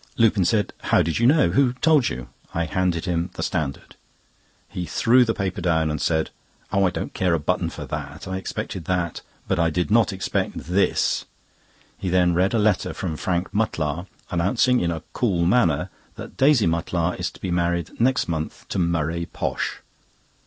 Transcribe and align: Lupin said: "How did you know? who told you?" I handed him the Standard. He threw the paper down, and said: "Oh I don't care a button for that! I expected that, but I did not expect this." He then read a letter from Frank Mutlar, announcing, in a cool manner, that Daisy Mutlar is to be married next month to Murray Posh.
Lupin 0.17 0.43
said: 0.43 0.73
"How 0.85 1.03
did 1.03 1.19
you 1.19 1.27
know? 1.27 1.51
who 1.51 1.73
told 1.73 2.09
you?" 2.09 2.27
I 2.55 2.65
handed 2.65 3.05
him 3.05 3.29
the 3.35 3.43
Standard. 3.43 3.95
He 4.67 4.87
threw 4.87 5.23
the 5.23 5.35
paper 5.35 5.61
down, 5.61 5.91
and 5.91 6.01
said: 6.01 6.31
"Oh 6.73 6.85
I 6.87 6.89
don't 6.89 7.13
care 7.13 7.35
a 7.35 7.39
button 7.39 7.69
for 7.69 7.85
that! 7.85 8.27
I 8.27 8.37
expected 8.37 8.85
that, 8.85 9.21
but 9.47 9.59
I 9.59 9.69
did 9.69 9.91
not 9.91 10.11
expect 10.11 10.57
this." 10.57 11.25
He 11.99 12.09
then 12.09 12.33
read 12.33 12.55
a 12.55 12.57
letter 12.57 12.95
from 12.95 13.15
Frank 13.15 13.53
Mutlar, 13.53 14.07
announcing, 14.31 14.79
in 14.79 14.89
a 14.89 15.03
cool 15.13 15.45
manner, 15.45 15.91
that 16.15 16.35
Daisy 16.35 16.65
Mutlar 16.65 17.13
is 17.19 17.29
to 17.29 17.39
be 17.39 17.51
married 17.51 17.91
next 18.01 18.27
month 18.27 18.65
to 18.69 18.79
Murray 18.79 19.27
Posh. 19.27 19.81